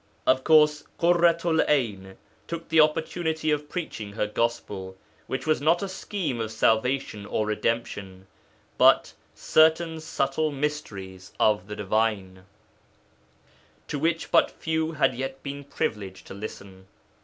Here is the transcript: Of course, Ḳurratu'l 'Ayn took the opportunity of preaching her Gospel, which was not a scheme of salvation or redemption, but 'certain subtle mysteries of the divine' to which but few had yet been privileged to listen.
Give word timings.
Of 0.25 0.43
course, 0.43 0.83
Ḳurratu'l 0.99 1.63
'Ayn 1.67 2.15
took 2.47 2.69
the 2.69 2.79
opportunity 2.81 3.51
of 3.51 3.69
preaching 3.69 4.13
her 4.13 4.25
Gospel, 4.25 4.97
which 5.27 5.45
was 5.45 5.61
not 5.61 5.83
a 5.83 5.87
scheme 5.87 6.39
of 6.41 6.51
salvation 6.51 7.23
or 7.27 7.45
redemption, 7.45 8.25
but 8.79 9.13
'certain 9.35 9.99
subtle 9.99 10.51
mysteries 10.51 11.33
of 11.39 11.67
the 11.67 11.75
divine' 11.75 12.45
to 13.87 13.99
which 13.99 14.31
but 14.31 14.49
few 14.49 14.93
had 14.93 15.13
yet 15.13 15.43
been 15.43 15.63
privileged 15.65 16.25
to 16.25 16.33
listen. 16.33 16.87